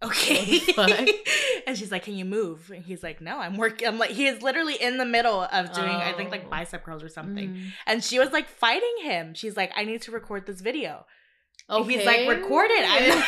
[0.04, 0.62] okay.
[1.68, 2.72] and she's like, can you move?
[2.74, 3.88] And he's like, no, I'm working.
[3.88, 5.98] I'm like, he is literally in the middle of doing, oh.
[5.98, 6.50] I think like oh.
[6.50, 7.50] bicep curls or something.
[7.50, 7.72] Mm.
[7.86, 9.34] And she was like fighting him.
[9.34, 11.06] She's like, I need to record this video.
[11.70, 11.98] Okay.
[11.98, 13.26] he's like, record it.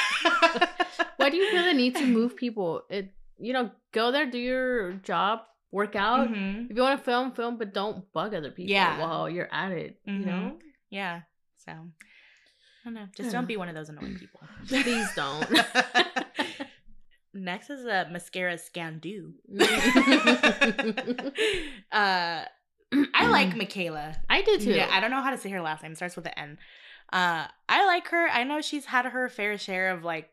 [1.17, 2.83] Why do you feel the need to move people?
[2.89, 6.29] It, you know, go there, do your job, work out.
[6.29, 6.71] Mm-hmm.
[6.71, 8.99] If you want to film, film, but don't bug other people yeah.
[8.99, 9.99] while you're at it.
[10.07, 10.19] Mm-hmm.
[10.19, 10.57] You know?
[10.89, 11.21] Yeah.
[11.65, 11.75] So I
[12.85, 13.07] don't know.
[13.15, 14.39] Just don't be one of those annoying people.
[14.67, 15.45] Please don't.
[17.39, 19.33] Next is a mascara Scandu.
[21.91, 22.43] uh,
[23.13, 24.17] I like Mikayla.
[24.29, 24.71] I do too.
[24.71, 25.93] Yeah, I don't know how to say her last name.
[25.93, 26.57] It starts with an N.
[27.11, 28.27] Uh, I like her.
[28.27, 30.29] I know she's had her fair share of like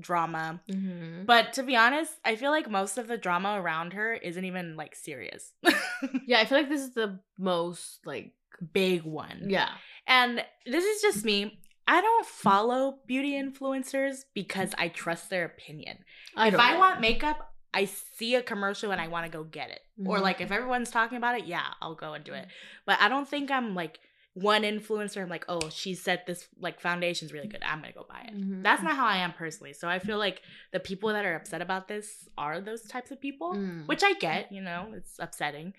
[0.00, 1.24] drama, mm-hmm.
[1.24, 4.76] but to be honest, I feel like most of the drama around her isn't even
[4.76, 5.52] like serious.
[6.26, 8.32] yeah, I feel like this is the most like
[8.72, 9.46] big one.
[9.48, 9.70] Yeah.
[10.06, 11.58] And this is just me.
[11.88, 15.98] I don't follow beauty influencers because I trust their opinion.
[16.36, 16.80] I if I know.
[16.80, 19.80] want makeup, I see a commercial and I want to go get it.
[19.98, 20.10] Mm-hmm.
[20.10, 22.46] Or like if everyone's talking about it, yeah, I'll go and do it.
[22.84, 24.00] But I don't think I'm like
[24.34, 25.22] one influencer.
[25.22, 27.62] I'm like, oh, she said this like foundation's really good.
[27.64, 28.36] I'm gonna go buy it.
[28.36, 28.62] Mm-hmm.
[28.62, 29.72] That's not how I am personally.
[29.72, 33.18] So I feel like the people that are upset about this are those types of
[33.20, 33.86] people, mm.
[33.86, 34.52] which I get.
[34.52, 35.72] You know, it's upsetting.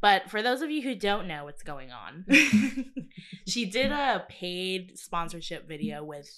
[0.00, 2.24] But for those of you who don't know what's going on,
[3.46, 6.28] she did a paid sponsorship video with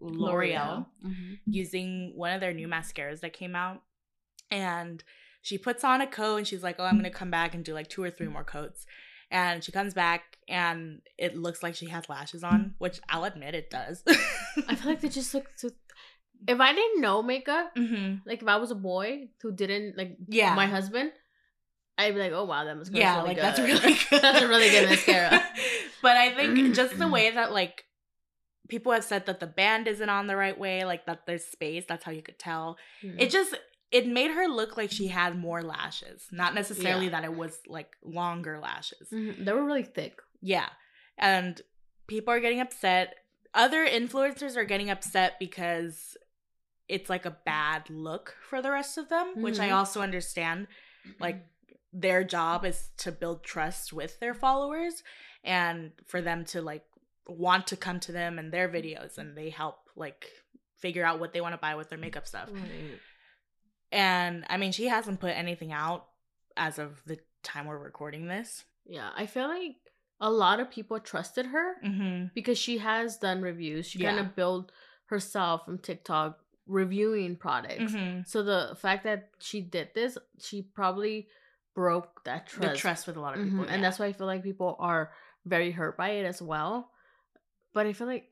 [0.00, 1.34] L'Oreal mm-hmm.
[1.46, 3.82] using one of their new mascaras that came out.
[4.50, 5.04] And
[5.42, 7.64] she puts on a coat and she's like, Oh, I'm going to come back and
[7.64, 8.86] do like two or three more coats.
[9.30, 13.54] And she comes back and it looks like she has lashes on, which I'll admit
[13.54, 14.02] it does.
[14.66, 15.70] I feel like they just look so
[16.48, 18.16] if I didn't know makeup, mm-hmm.
[18.26, 20.54] like if I was a boy who didn't like yeah.
[20.54, 21.12] my husband,
[22.00, 23.00] I'd be like, oh wow, that mascara.
[23.00, 23.44] Yeah, really like good.
[23.44, 24.22] that's really good.
[24.22, 25.44] that's a really good mascara.
[26.02, 27.84] but I think just the way that like
[28.68, 31.84] people have said that the band isn't on the right way, like that there's space.
[31.88, 32.78] That's how you could tell.
[33.02, 33.20] Mm-hmm.
[33.20, 33.56] It just
[33.90, 37.12] it made her look like she had more lashes, not necessarily yeah.
[37.12, 39.08] that it was like longer lashes.
[39.12, 39.44] Mm-hmm.
[39.44, 40.20] They were really thick.
[40.40, 40.68] Yeah,
[41.18, 41.60] and
[42.06, 43.14] people are getting upset.
[43.52, 46.16] Other influencers are getting upset because
[46.88, 49.42] it's like a bad look for the rest of them, mm-hmm.
[49.42, 49.76] which I mm-hmm.
[49.76, 50.66] also understand.
[51.18, 51.46] Like
[51.92, 55.02] their job is to build trust with their followers
[55.42, 56.84] and for them to like
[57.26, 60.26] want to come to them and their videos and they help like
[60.78, 62.48] figure out what they want to buy with their makeup stuff.
[62.52, 62.98] Right.
[63.92, 66.06] And I mean, she hasn't put anything out
[66.56, 68.64] as of the time we're recording this.
[68.86, 69.76] Yeah, I feel like
[70.20, 72.26] a lot of people trusted her mm-hmm.
[72.34, 73.86] because she has done reviews.
[73.86, 74.10] She yeah.
[74.10, 74.70] kind of built
[75.06, 77.92] herself from TikTok reviewing products.
[77.92, 78.20] Mm-hmm.
[78.26, 81.28] So the fact that she did this, she probably
[81.74, 82.72] broke that trust.
[82.72, 83.60] The trust with a lot of people.
[83.60, 83.68] Mm-hmm.
[83.68, 83.74] Yeah.
[83.74, 85.12] And that's why I feel like people are
[85.46, 86.90] very hurt by it as well.
[87.72, 88.26] But I feel like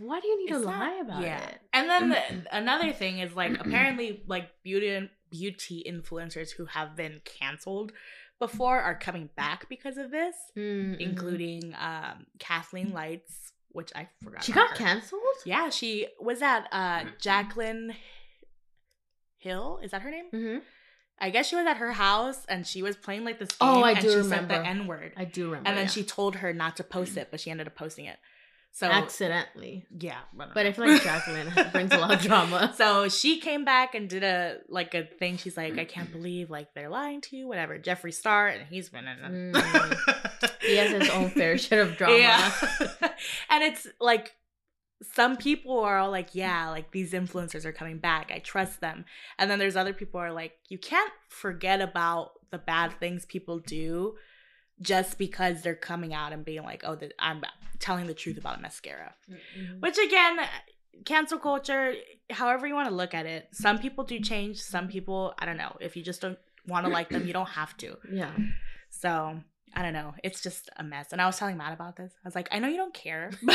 [0.00, 1.38] why do you need it's to not, lie about yeah.
[1.46, 1.60] it?
[1.72, 2.18] And then the,
[2.56, 7.92] another thing is like apparently like beauty beauty influencers who have been canceled
[8.38, 11.00] before are coming back because of this, Mm, mhm.
[11.00, 14.44] including um, Kathleen Lights, which I forgot.
[14.44, 14.76] She got her.
[14.76, 15.22] canceled.
[15.46, 17.94] Yeah, she was at uh, Jacqueline
[19.38, 19.80] Hill.
[19.82, 20.26] Is that her name?
[20.30, 20.58] hmm
[21.18, 23.68] I guess she was at her house and she was playing like this game.
[23.68, 24.54] Oh, I and do she remember.
[24.54, 25.12] said the N word.
[25.16, 25.68] I do remember.
[25.68, 25.90] And then yeah.
[25.90, 28.18] she told her not to post it, but she ended up posting it.
[28.72, 29.86] So accidentally.
[29.98, 32.74] yeah, But I feel like Jacqueline brings a lot of drama.
[32.76, 35.38] So she came back and did a like a thing.
[35.38, 37.78] She's like, I can't believe like they're lying to you, whatever.
[37.78, 39.52] Jeffree Star, and he's been in it.
[39.54, 40.50] Mm.
[40.60, 42.18] He has his own fair share of drama.
[42.18, 42.52] Yeah.
[43.48, 44.34] and it's like
[45.02, 48.30] some people are all like, yeah, like these influencers are coming back.
[48.34, 49.04] I trust them.
[49.38, 53.26] And then there's other people who are like, you can't forget about the bad things
[53.26, 54.16] people do
[54.80, 57.42] just because they're coming out and being like, oh, I'm
[57.78, 59.14] telling the truth about mascara.
[59.30, 59.80] Mhm.
[59.80, 60.38] Which again,
[61.04, 61.94] cancel culture,
[62.30, 64.60] however you want to look at it, some people do change.
[64.62, 65.76] Some people, I don't know.
[65.80, 67.96] If you just don't want to like them, you don't have to.
[68.10, 68.32] Yeah.
[68.90, 69.40] So
[69.74, 70.14] I don't know.
[70.24, 71.08] It's just a mess.
[71.12, 72.12] And I was telling Matt about this.
[72.24, 73.30] I was like, I know you don't care,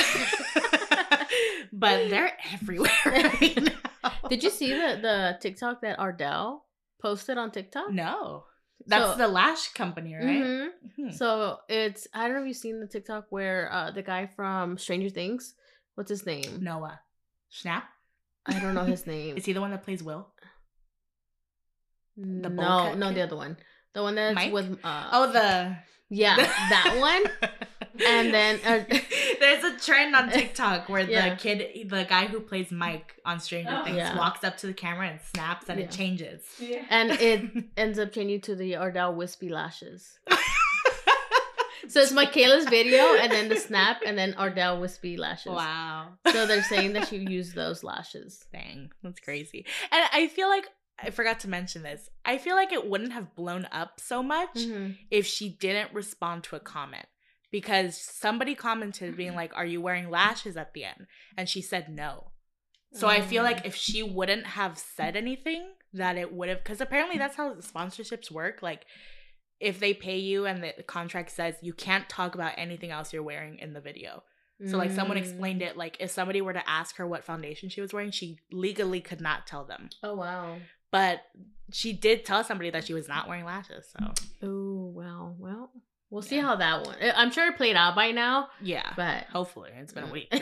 [1.74, 4.12] but they're everywhere right now.
[4.30, 6.66] Did you see the the TikTok that Ardell
[7.02, 7.92] posted on TikTok?
[7.92, 8.46] No.
[8.88, 10.26] That's So- the lash company, right?
[10.26, 10.68] Mhm.
[11.00, 11.14] Mhm.
[11.14, 14.78] So it's I don't know if you've seen the TikTok where uh the guy from
[14.78, 15.54] Stranger Things,
[15.96, 16.60] what's his name?
[16.62, 17.00] Noah.
[17.52, 17.84] Schnapp?
[18.46, 19.38] I don't know his name.
[19.38, 20.34] Is he the one that plays Will?
[22.18, 23.16] the no, no, kid?
[23.18, 23.58] the other one.
[23.94, 24.54] The one that's Mike?
[24.54, 25.76] with uh Oh, the.
[26.10, 27.52] yeah, that one.
[28.06, 28.84] And then uh,
[29.42, 31.32] there's a trend on TikTok where Yeah.
[31.32, 33.84] the kid, the guy who plays Mike on Stranger Oh.
[33.84, 34.18] Things, Yeah.
[34.18, 35.86] walks up to the camera and snaps, and Yeah.
[35.86, 36.42] it changes.
[36.60, 36.86] Yeah.
[36.90, 40.18] and it ends up changing to the Ardell wispy lashes.
[41.90, 45.52] So it's Mikayla's video and then the snap and then Ardell wispy lashes.
[45.52, 46.14] wow.
[46.32, 48.46] So they're saying that she used those lashes.
[48.54, 49.66] Dang, that's crazy.
[49.92, 50.68] And I feel like
[51.04, 52.08] I forgot to mention this.
[52.24, 54.96] I feel like it wouldn't have blown up so much Mhm.
[55.10, 57.08] if she didn't respond to a comment.
[57.52, 61.08] Because somebody commented being like, Are you wearing lashes at the end?
[61.38, 62.32] And she said no.
[62.94, 63.68] So I feel like Mm.
[63.68, 68.32] if she wouldn't have said anything, that it would have because apparently that's how sponsorships
[68.32, 68.62] work.
[68.62, 68.86] Like
[69.60, 73.22] if they pay you and the contract says you can't talk about anything else you're
[73.24, 74.24] wearing in the video.
[74.68, 75.22] So like someone Mm.
[75.22, 78.40] explained it like if somebody were to ask her what foundation she was wearing, she
[78.52, 79.90] legally could not tell them.
[80.04, 80.60] Oh wow.
[80.92, 81.24] But
[81.72, 83.88] she did tell somebody that she was not wearing lashes.
[83.92, 85.36] So Oh wow.
[85.40, 85.72] Well,
[86.12, 86.44] we'll see Yeah.
[86.44, 86.96] how that one.
[87.16, 88.94] I'm sure it played out by now, yeah.
[88.96, 89.72] but Hopefully.
[89.76, 90.32] It's been a week.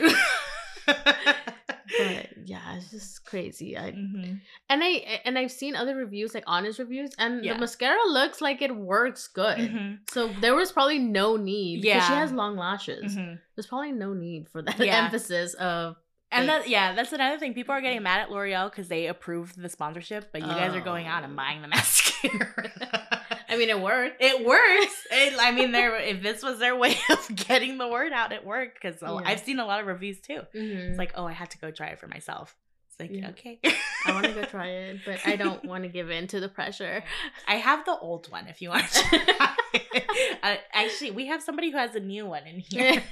[0.86, 3.76] but yeah, it's just crazy.
[3.76, 4.40] I Mhm.
[4.68, 7.54] and I and I've seen other reviews, like honest reviews, and Yeah.
[7.54, 9.58] the mascara looks like it works good.
[9.58, 9.98] Mhm.
[10.10, 11.84] So there was probably no need.
[11.84, 13.16] Yeah, she has long lashes.
[13.16, 13.38] Mhm.
[13.54, 15.04] There's probably no need for that Yeah.
[15.04, 15.96] emphasis of.
[16.32, 17.54] And that yeah, that's another thing.
[17.54, 20.80] People are getting mad at L'Oreal because they approved the sponsorship, but you guys are
[20.80, 21.36] going out and Oh.
[21.36, 22.70] buying the mascara.
[23.50, 24.16] I mean, it worked.
[24.20, 24.96] it works.
[25.12, 25.96] It, I mean, there.
[25.96, 28.78] If this was their way of getting the word out, it worked.
[28.80, 29.20] Because Yeah.
[29.24, 30.40] I've seen a lot of reviews too.
[30.54, 30.90] Mhm.
[30.90, 32.56] It's like, oh, I had to go try it for myself.
[32.88, 33.30] It's like, Yeah.
[33.30, 33.58] okay.
[34.06, 36.48] I want to go try it, but I don't want to give in to the
[36.48, 37.02] pressure.
[37.48, 40.04] I have the old one if you want to try it.
[40.42, 43.02] uh, actually, we have somebody who has a new one in here.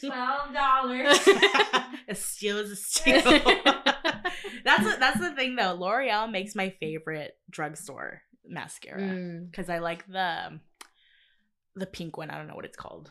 [0.00, 1.18] Twelve dollars.
[2.08, 3.22] a steal is a steal.
[4.64, 5.74] that's a, that's the thing though.
[5.74, 10.60] L'Oreal makes my favorite drugstore mascara Mm, because I like the
[11.76, 12.30] the pink one.
[12.30, 13.10] I don't know what it's called.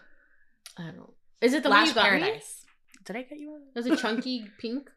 [0.78, 1.12] I don't.
[1.42, 2.20] Is it the one Lash you got me?
[2.22, 2.66] Paradise.
[3.06, 3.62] Did I get you one?
[3.76, 4.90] Is it chunky pink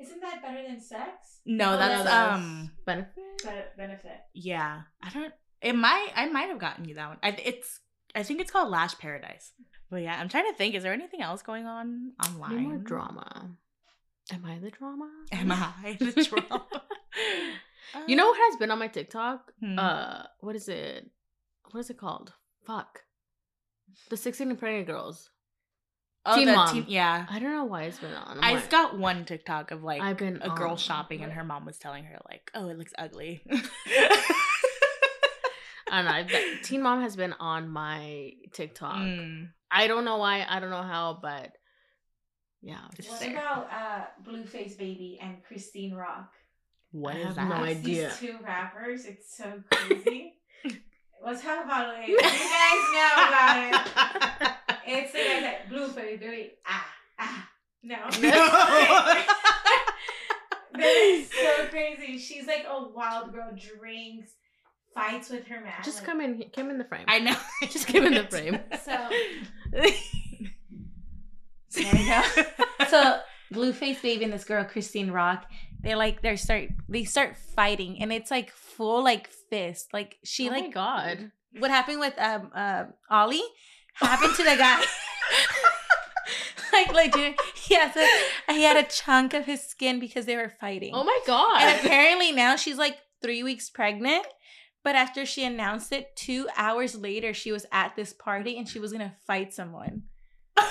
[0.00, 1.40] Isn't that better than sex?
[1.44, 3.12] No, Oh, that's no, um benefit?
[3.76, 4.20] Benefit.
[4.34, 4.82] yeah.
[5.02, 5.32] I don't.
[5.62, 6.08] It might.
[6.16, 7.18] I might have gotten you that one.
[7.22, 7.80] I, it's.
[8.14, 9.52] I think it's called Lash Paradise.
[9.90, 10.74] But yeah, I'm trying to think.
[10.74, 12.62] Is there anything else going on online?
[12.62, 13.50] More drama?
[14.32, 15.10] Am I the drama?
[15.32, 16.64] Am I the drama?
[18.06, 19.50] You know what has been on my TikTok?
[19.58, 19.76] Hmm.
[19.76, 21.10] Uh, what is it?
[21.72, 22.32] What is it called?
[22.64, 23.00] Fuck.
[24.10, 25.28] The 16 and pregnant girls.
[26.24, 26.72] oh, Teen Mom.
[26.72, 27.26] teen- yeah.
[27.28, 28.38] I don't know why it's been on.
[28.38, 31.42] I'm I like, got one TikTok of like I've been a girl shopping and her
[31.42, 33.42] mom was telling her like, "Oh, it looks ugly."
[35.90, 36.16] I don't know.
[36.18, 38.96] I've- Teen Mom has been on my TikTok.
[38.96, 39.48] Mm.
[39.70, 40.46] I don't know why.
[40.48, 41.52] I don't know how, but
[42.62, 42.80] yeah.
[43.08, 43.32] What there.
[43.32, 46.30] about uh, Blueface Baby and Chrisean Rock?
[46.92, 47.48] What I is have that?
[47.48, 48.08] no idea.
[48.08, 49.04] These two rappers.
[49.04, 50.34] It's so crazy.
[51.24, 52.08] Let's talk about it.
[52.08, 52.32] You guys
[52.94, 54.52] know about it.
[54.92, 56.52] It's the guy that Blueface Baby.
[56.66, 56.86] Ah
[57.20, 57.48] ah.
[57.82, 57.96] No.
[60.72, 62.18] That is so crazy.
[62.18, 63.50] She's like a wild girl.
[63.50, 64.30] Drinks,
[64.94, 65.74] fights with her man.
[65.84, 66.44] Just like- come in.
[66.54, 67.04] Come in the frame.
[67.08, 67.36] I know.
[67.70, 68.58] Just come in the frame.
[68.84, 68.96] So
[71.82, 72.22] there you go.
[72.88, 73.20] so
[73.52, 75.46] Blueface Baby and this girl Chrisean Rock,
[75.82, 79.92] they like they start they start fighting and it's like full like fist.
[79.92, 81.30] Like she oh like my god.
[81.58, 83.42] what happened with um uh Ollie
[83.94, 84.82] happened to the guy.
[86.72, 90.52] like legit, he has a he had a chunk of his skin because they were
[90.60, 90.90] fighting.
[90.94, 91.62] Oh my god.
[91.62, 94.26] And apparently now she's like three weeks pregnant.
[94.82, 98.78] But after she announced it, two hours later, she was at this party and she
[98.78, 100.02] was gonna fight someone.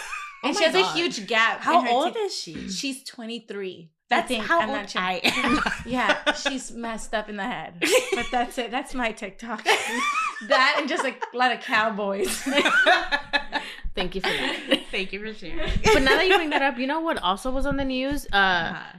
[0.41, 0.95] And she has God.
[0.95, 1.59] a huge gap.
[1.59, 2.69] How in her old is she?
[2.69, 3.91] She's 23.
[4.09, 4.45] That's I think.
[4.45, 5.01] how I'm old not sure.
[5.01, 5.59] I am.
[5.85, 7.73] Yeah, she's messed up in the head.
[8.15, 8.71] But that's it.
[8.71, 9.63] That's my TikTok.
[10.47, 12.29] that and just like a lot of cowboys.
[13.95, 14.79] Thank you for that.
[14.91, 15.57] Thank you for sharing.
[15.83, 18.25] but now that you bring that up, you know what also was on the news?
[18.31, 18.97] Uh, Uh-huh.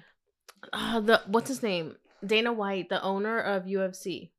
[0.74, 1.96] uh the what's his name?
[2.24, 4.30] Dana White, the owner of UFC.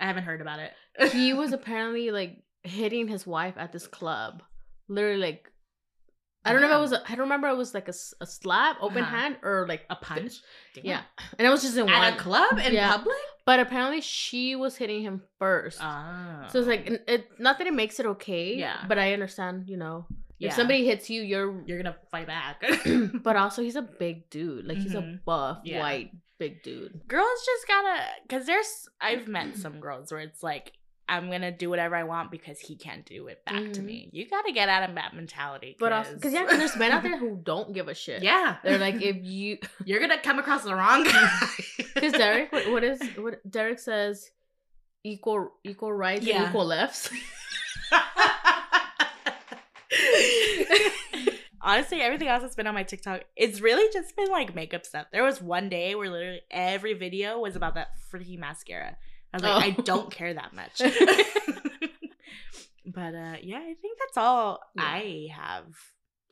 [0.00, 0.72] I haven't heard about it.
[1.12, 4.42] He was apparently like hitting his wife at this club.
[4.88, 5.50] Literally like
[6.44, 8.26] I don't know if it was a, I don't remember it was like a, a
[8.26, 9.14] slap, open Uh-huh.
[9.14, 10.40] hand or like a punch.
[10.74, 10.84] Damn.
[10.86, 11.02] Yeah.
[11.38, 12.96] And it was just in At one a club in Yeah.
[12.96, 13.14] public.
[13.44, 15.78] But apparently she was hitting him first.
[15.82, 16.46] Oh.
[16.48, 18.56] So it's like it not that it makes it okay.
[18.56, 18.84] Yeah.
[18.88, 20.06] But I understand, you know.
[20.38, 20.48] Yeah.
[20.48, 22.62] If somebody hits you, you're you're gonna fight back.
[23.22, 24.64] but also he's a big dude.
[24.64, 25.24] Like he's a Mhm.
[25.26, 25.80] buff, Yeah.
[25.80, 27.00] white, big dude.
[27.06, 30.72] girls just gotta because there's I've met some girls where it's like
[31.08, 33.84] I'm gonna do whatever I want because he can't do it back to Mhm.
[33.84, 34.10] me.
[34.12, 35.76] You gotta get out of that mentality.
[35.78, 38.22] But also, because yeah, 'cause there's men out there who don't give a shit.
[38.22, 41.30] yeah, They're like, if you, you're gonna come across the wrong guy.
[41.94, 44.30] because Derek, what, is what Derek says,
[45.02, 46.42] equal equal rights Yeah.
[46.42, 47.10] and equal lefts.
[51.70, 55.06] Honestly, everything else that's been on my TikTok, it's really just been like makeup stuff.
[55.12, 58.96] There was one day where literally every video was about that freaking mascara.
[59.32, 59.82] I was like, I Oh.
[59.82, 60.78] don't care that much.
[62.86, 64.82] but uh yeah, I think that's all Yeah.
[64.82, 65.66] I have.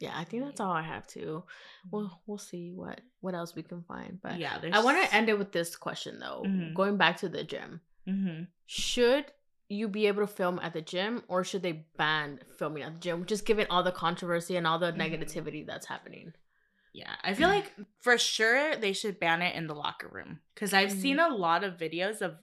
[0.00, 1.42] Yeah, I think that's all I have to.
[1.90, 4.18] Well, we'll see what what else we can find.
[4.22, 6.44] But yeah, I want to end it with this question though.
[6.46, 6.74] Mhm.
[6.74, 9.26] Going back to the gym, hmm should
[9.68, 13.00] you be able to film at the gym, or should they ban filming at the
[13.00, 13.26] gym?
[13.26, 14.98] Just given all the controversy and all the Mhm.
[14.98, 16.32] negativity that's happening.
[16.94, 20.72] Yeah, I feel like for sure they should ban it in the locker room because
[20.72, 21.00] I've Mhm.
[21.00, 22.38] seen a lot of videos of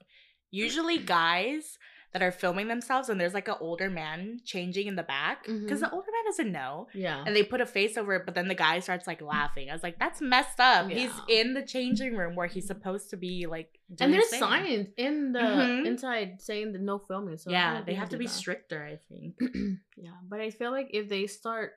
[0.52, 1.78] usually guys
[2.16, 5.80] that are filming themselves and there's like an older man changing in the back because
[5.80, 5.82] Mhm.
[5.82, 7.22] the older man doesn't know Yeah.
[7.28, 9.70] and they put a face over it, but then the guy starts like laughing.
[9.70, 10.90] I was like, that's messed up.
[10.90, 14.40] He's in the changing room where he's supposed to be like, doing and there's thing.
[14.40, 15.86] signs in the Mhm.
[15.88, 17.36] inside saying that no filming.
[17.38, 18.32] So yeah, they have to be that.
[18.32, 18.82] stricter.
[18.82, 19.36] I think.
[19.98, 21.74] yeah, but I feel like if they start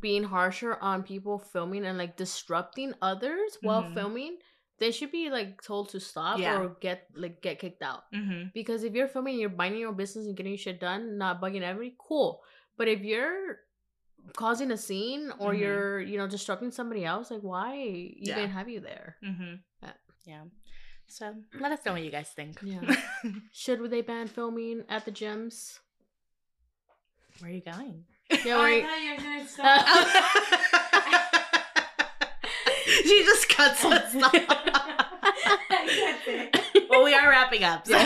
[0.00, 3.94] being harsher on people filming and like disrupting others while Mhm.
[3.94, 4.38] filming,
[4.80, 6.58] they should be like told to stop Yeah.
[6.58, 8.04] or get like get kicked out.
[8.14, 8.48] Mm-hmm.
[8.54, 11.40] Because if you're filming, and you're minding your own business and getting shit done, not
[11.40, 12.40] bugging everybody, cool.
[12.76, 13.58] But if you're
[14.36, 15.58] causing a scene or Mhm.
[15.60, 18.38] you're you know disrupting somebody else, like why you Yeah.
[18.38, 19.16] even have you there?
[19.24, 19.54] Mm-hmm.
[19.82, 19.92] Yeah.
[20.26, 20.44] Yeah.
[21.08, 22.58] So let us know what you guys think.
[22.62, 22.80] Yeah.
[23.52, 25.78] Should they ban filming at the gyms?
[27.40, 28.04] Where are you going?
[28.44, 28.84] Yeah, Oh, I wait.
[28.84, 29.86] thought you were gonna stop.
[33.04, 34.59] she just cuts us off.
[35.68, 36.88] That's it.
[36.88, 37.86] well, we are wrapping up.
[37.86, 37.94] So.
[37.98, 38.04] I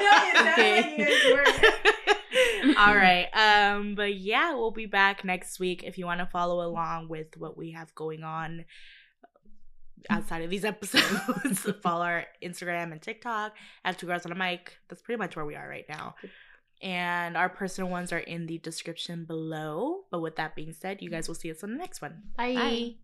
[0.00, 1.74] know, it sounded like you guys
[2.74, 2.78] were.
[2.78, 3.28] All right.
[3.32, 7.36] Um, but yeah, we'll be back next week if you want to follow along with
[7.36, 8.64] what we have going on
[10.10, 11.60] outside of these episodes.
[11.82, 14.78] follow our Instagram and TikTok at Two Girls on a Mic.
[14.88, 16.16] That's pretty much where we are right now.
[16.82, 20.00] And our personal ones are in the description below.
[20.10, 22.22] But with that being said, you guys will see us on the next one.
[22.36, 22.54] Bye.
[22.54, 22.94] Bye.